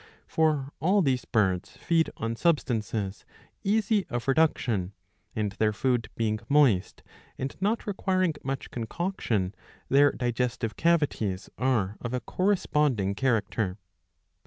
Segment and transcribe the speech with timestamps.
[0.25, 3.23] For all these birds feed on substances
[3.63, 4.93] easy of reduction,
[5.35, 7.03] and their food being moist
[7.37, 9.53] and not requiring much concoction,
[9.89, 13.77] their digestive cavities are of a corresponding character.